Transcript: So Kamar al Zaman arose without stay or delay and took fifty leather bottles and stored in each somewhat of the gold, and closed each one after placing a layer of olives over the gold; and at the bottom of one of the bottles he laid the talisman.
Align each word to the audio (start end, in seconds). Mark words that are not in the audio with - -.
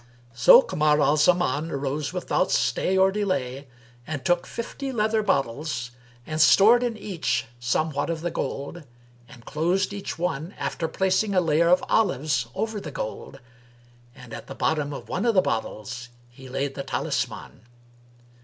So 0.33 0.63
Kamar 0.63 0.99
al 0.99 1.15
Zaman 1.15 1.69
arose 1.69 2.11
without 2.11 2.49
stay 2.49 2.97
or 2.97 3.11
delay 3.11 3.67
and 4.07 4.25
took 4.25 4.47
fifty 4.47 4.91
leather 4.91 5.21
bottles 5.21 5.91
and 6.25 6.41
stored 6.41 6.81
in 6.81 6.97
each 6.97 7.45
somewhat 7.59 8.09
of 8.09 8.21
the 8.21 8.31
gold, 8.31 8.81
and 9.29 9.45
closed 9.45 9.93
each 9.93 10.17
one 10.17 10.55
after 10.57 10.87
placing 10.87 11.35
a 11.35 11.39
layer 11.39 11.69
of 11.69 11.83
olives 11.87 12.47
over 12.55 12.81
the 12.81 12.89
gold; 12.89 13.41
and 14.15 14.33
at 14.33 14.47
the 14.47 14.55
bottom 14.55 14.91
of 14.91 15.07
one 15.07 15.23
of 15.23 15.35
the 15.35 15.39
bottles 15.43 16.09
he 16.31 16.49
laid 16.49 16.73
the 16.73 16.81
talisman. 16.81 17.61